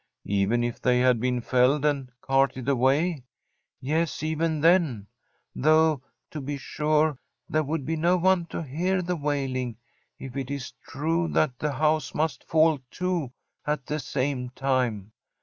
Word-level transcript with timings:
'Even 0.25 0.63
if 0.63 0.81
they 0.81 0.99
had 0.99 1.19
been 1.19 1.39
felled 1.41 1.85
and 1.85 2.11
carted 2.21 2.67
away?' 2.67 3.23
'Yes, 3.79 4.23
even 4.23 4.59
then; 4.61 5.05
though, 5.55 6.01
to 6.31 6.41
be 6.41 6.57
sure, 6.57 7.19
there 7.47 7.61
would 7.61 7.85
be 7.85 7.95
no 7.95 8.17
one 8.17 8.47
to 8.47 8.63
hear 8.63 9.03
the 9.03 9.15
wailing 9.15 9.77
if 10.17 10.35
it's 10.35 10.73
true 10.87 11.27
that 11.27 11.59
the 11.59 11.73
house 11.73 12.15
must 12.15 12.43
fall, 12.45 12.79
too, 12.89 13.31
at 13.67 13.85
the 13.85 13.99
same 13.99 14.49
time. 14.55 15.11